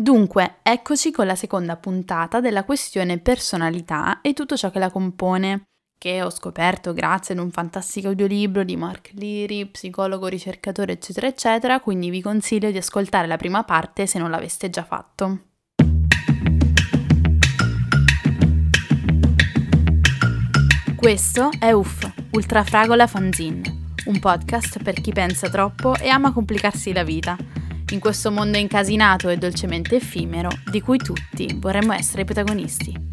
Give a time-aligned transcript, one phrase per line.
[0.00, 5.62] Dunque, eccoci con la seconda puntata della questione personalità e tutto ciò che la compone,
[5.98, 11.80] che ho scoperto grazie ad un fantastico audiolibro di Mark Leary, psicologo, ricercatore, eccetera, eccetera,
[11.80, 15.40] quindi vi consiglio di ascoltare la prima parte se non l'aveste già fatto.
[20.94, 27.02] Questo è UF, Ultrafragola Fanzine, un podcast per chi pensa troppo e ama complicarsi la
[27.02, 27.57] vita
[27.90, 33.06] in questo mondo incasinato e dolcemente effimero di cui tutti vorremmo essere i protagonisti.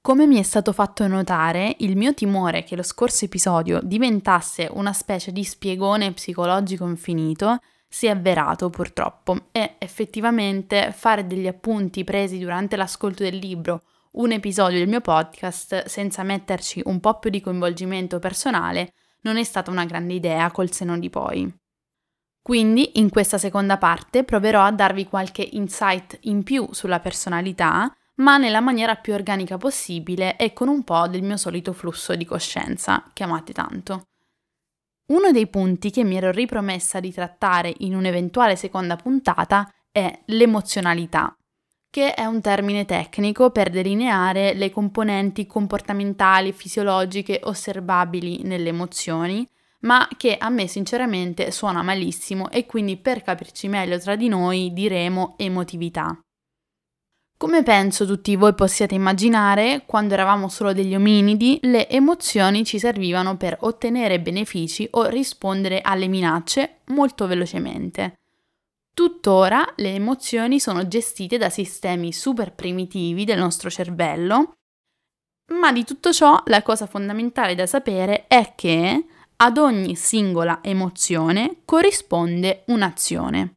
[0.00, 4.92] Come mi è stato fatto notare, il mio timore che lo scorso episodio diventasse una
[4.92, 12.38] specie di spiegone psicologico infinito si è avverato purtroppo e effettivamente fare degli appunti presi
[12.38, 17.40] durante l'ascolto del libro un episodio del mio podcast senza metterci un po' più di
[17.40, 18.92] coinvolgimento personale
[19.24, 21.52] non è stata una grande idea col seno di poi.
[22.40, 28.36] Quindi in questa seconda parte proverò a darvi qualche insight in più sulla personalità, ma
[28.36, 33.10] nella maniera più organica possibile e con un po' del mio solito flusso di coscienza,
[33.12, 34.08] che amate tanto.
[35.06, 41.34] Uno dei punti che mi ero ripromessa di trattare in un'eventuale seconda puntata è l'emozionalità
[41.94, 49.48] che è un termine tecnico per delineare le componenti comportamentali fisiologiche osservabili nelle emozioni,
[49.82, 54.72] ma che a me sinceramente suona malissimo e quindi per capirci meglio tra di noi
[54.72, 56.18] diremo emotività.
[57.36, 63.36] Come penso tutti voi possiate immaginare, quando eravamo solo degli ominidi, le emozioni ci servivano
[63.36, 68.16] per ottenere benefici o rispondere alle minacce molto velocemente.
[68.94, 74.52] Tuttora le emozioni sono gestite da sistemi super primitivi del nostro cervello,
[75.52, 79.04] ma di tutto ciò la cosa fondamentale da sapere è che
[79.36, 83.54] ad ogni singola emozione corrisponde un'azione.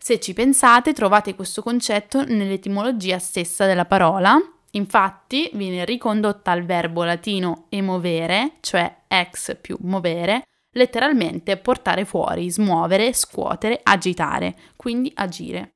[0.00, 4.38] Se ci pensate trovate questo concetto nell'etimologia stessa della parola,
[4.70, 13.12] infatti viene ricondotta al verbo latino emovere, cioè ex più movere, letteralmente portare fuori, smuovere,
[13.12, 15.74] scuotere, agitare, quindi agire.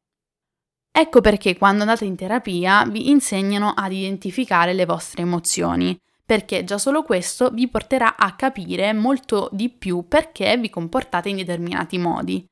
[0.90, 6.76] Ecco perché quando andate in terapia vi insegnano ad identificare le vostre emozioni, perché già
[6.76, 12.44] solo questo vi porterà a capire molto di più perché vi comportate in determinati modi.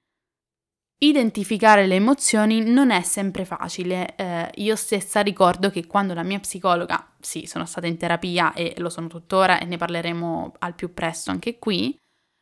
[0.98, 4.14] Identificare le emozioni non è sempre facile.
[4.16, 8.74] Eh, io stessa ricordo che quando la mia psicologa, sì, sono stata in terapia e
[8.78, 11.94] lo sono tuttora e ne parleremo al più presto anche qui,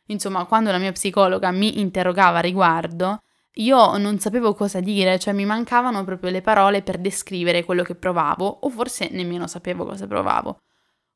[0.07, 3.21] Insomma, quando la mia psicologa mi interrogava a riguardo,
[3.57, 7.95] io non sapevo cosa dire, cioè mi mancavano proprio le parole per descrivere quello che
[7.95, 10.59] provavo, o forse nemmeno sapevo cosa provavo.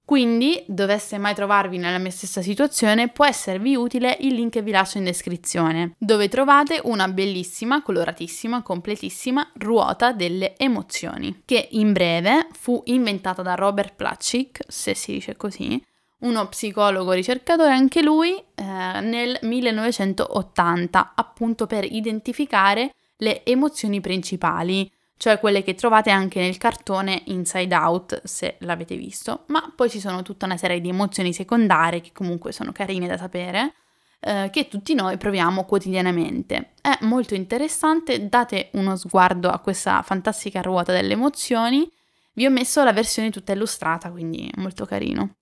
[0.10, 4.72] Quindi, dovesse mai trovarvi nella mia stessa situazione, può esservi utile il link che vi
[4.72, 12.48] lascio in descrizione, dove trovate una bellissima, coloratissima, completissima ruota delle emozioni, che in breve
[12.54, 15.80] fu inventata da Robert Platchik, se si dice così,
[16.20, 18.64] uno psicologo ricercatore, anche lui, eh,
[19.02, 27.24] nel 1980, appunto per identificare le emozioni principali, cioè quelle che trovate anche nel cartone
[27.26, 32.02] Inside Out, se l'avete visto, ma poi ci sono tutta una serie di emozioni secondarie
[32.02, 33.74] che comunque sono carine da sapere,
[34.22, 36.72] eh, che tutti noi proviamo quotidianamente.
[36.82, 41.90] È molto interessante, date uno sguardo a questa fantastica ruota delle emozioni,
[42.34, 45.39] vi ho messo la versione tutta illustrata, quindi molto carino.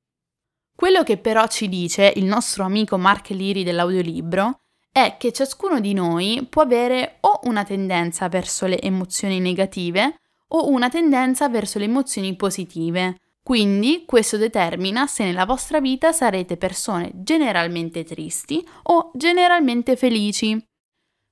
[0.78, 4.60] Quello che però ci dice il nostro amico Mark Liri dell'audiolibro
[4.92, 10.70] è che ciascuno di noi può avere o una tendenza verso le emozioni negative o
[10.70, 13.18] una tendenza verso le emozioni positive.
[13.42, 20.64] Quindi questo determina se nella vostra vita sarete persone generalmente tristi o generalmente felici.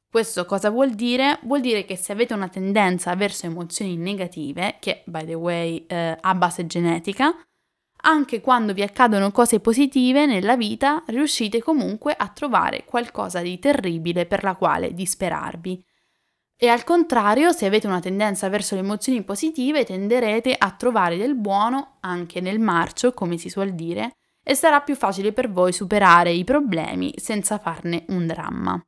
[0.10, 1.38] Questo cosa vuol dire?
[1.44, 6.18] Vuol dire che se avete una tendenza verso emozioni negative, che by the way eh,
[6.20, 7.32] ha base genetica,
[8.06, 14.28] anche quando vi accadono cose positive nella vita, riuscite comunque a trovare qualcosa di terribile
[14.28, 15.84] per la quale disperarvi.
[16.58, 21.36] E al contrario, se avete una tendenza verso le emozioni positive, tenderete a trovare del
[21.36, 26.32] buono anche nel marcio, come si suol dire, e sarà più facile per voi superare
[26.32, 28.82] i problemi senza farne un dramma.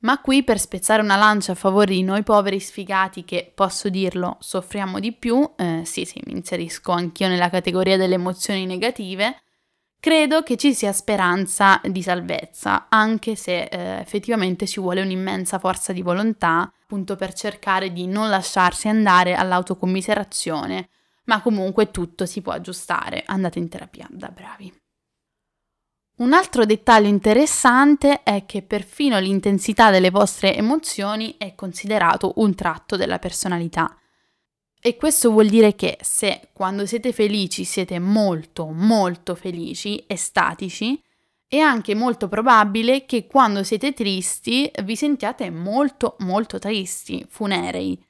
[0.00, 4.36] Ma qui per spezzare una lancia a favore di noi poveri sfigati che, posso dirlo,
[4.40, 9.42] soffriamo di più, eh, sì sì, mi inserisco anch'io nella categoria delle emozioni negative,
[9.98, 15.92] credo che ci sia speranza di salvezza, anche se eh, effettivamente ci vuole un'immensa forza
[15.92, 20.90] di volontà, appunto per cercare di non lasciarsi andare all'autocommiserazione,
[21.24, 24.72] ma comunque tutto si può aggiustare, andate in terapia da bravi.
[26.18, 32.96] Un altro dettaglio interessante è che perfino l'intensità delle vostre emozioni è considerato un tratto
[32.96, 33.94] della personalità.
[34.80, 40.98] E questo vuol dire che se quando siete felici siete molto, molto felici, estatici,
[41.46, 48.02] è anche molto probabile che quando siete tristi vi sentiate molto, molto tristi, funerei.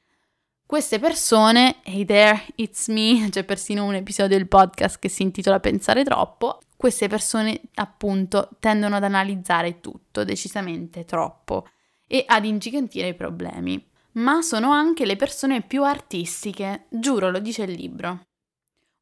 [0.64, 5.58] Queste persone, hey there, it's me, c'è persino un episodio del podcast che si intitola
[5.58, 11.66] Pensare troppo, queste persone appunto tendono ad analizzare tutto decisamente troppo
[12.06, 17.62] e ad ingigantire i problemi, ma sono anche le persone più artistiche, giuro lo dice
[17.64, 18.26] il libro.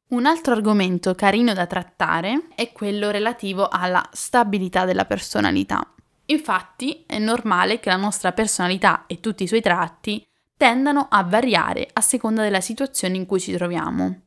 [0.07, 5.93] Un altro argomento carino da trattare è quello relativo alla stabilità della personalità.
[6.27, 10.25] Infatti è normale che la nostra personalità e tutti i suoi tratti
[10.57, 14.24] tendano a variare a seconda della situazione in cui ci troviamo.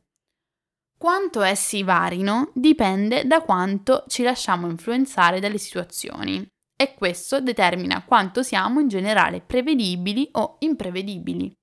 [0.99, 8.43] Quanto essi varino dipende da quanto ci lasciamo influenzare dalle situazioni e questo determina quanto
[8.43, 11.53] siamo in generale prevedibili o imprevedibili.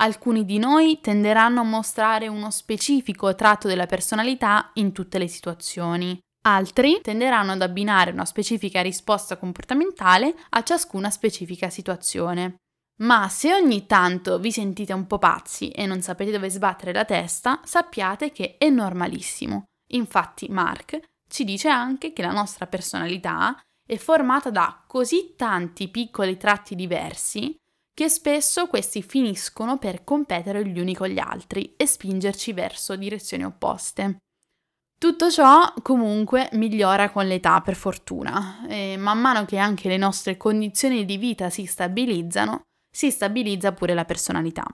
[0.00, 6.18] Alcuni di noi tenderanno a mostrare uno specifico tratto della personalità in tutte le situazioni,
[6.46, 12.56] altri tenderanno ad abbinare una specifica risposta comportamentale a ciascuna specifica situazione.
[13.02, 17.04] Ma se ogni tanto vi sentite un po' pazzi e non sapete dove sbattere la
[17.04, 19.64] testa, sappiate che è normalissimo.
[19.92, 26.36] Infatti Mark ci dice anche che la nostra personalità è formata da così tanti piccoli
[26.36, 27.54] tratti diversi
[27.94, 33.44] che spesso questi finiscono per competere gli uni con gli altri e spingerci verso direzioni
[33.44, 34.18] opposte.
[34.96, 40.36] Tutto ciò comunque migliora con l'età per fortuna e man mano che anche le nostre
[40.36, 44.64] condizioni di vita si stabilizzano, si stabilizza pure la personalità.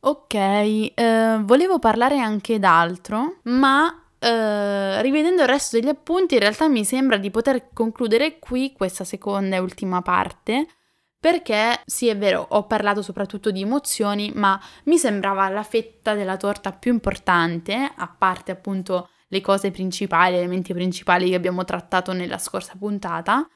[0.00, 6.68] Ok, eh, volevo parlare anche d'altro, ma eh, rivedendo il resto degli appunti in realtà
[6.68, 10.68] mi sembra di poter concludere qui questa seconda e ultima parte,
[11.18, 16.36] perché sì è vero, ho parlato soprattutto di emozioni, ma mi sembrava la fetta della
[16.36, 22.12] torta più importante, a parte appunto le cose principali, gli elementi principali che abbiamo trattato
[22.12, 23.48] nella scorsa puntata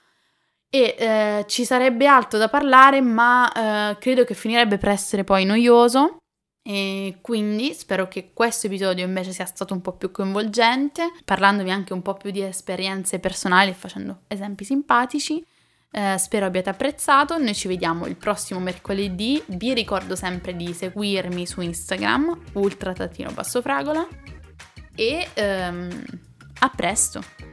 [0.71, 5.45] e eh, ci sarebbe altro da parlare, ma eh, credo che finirebbe per essere poi
[5.45, 6.19] noioso.
[6.63, 11.93] E quindi spero che questo episodio invece sia stato un po' più coinvolgente, parlandovi anche
[11.93, 15.45] un po' più di esperienze personali e facendo esempi simpatici.
[15.91, 17.37] Eh, spero abbiate apprezzato.
[17.39, 19.43] Noi ci vediamo il prossimo mercoledì.
[19.47, 24.07] Vi ricordo sempre di seguirmi su Instagram, ultra-bassofragola.
[24.95, 26.05] E ehm,
[26.61, 27.50] a presto!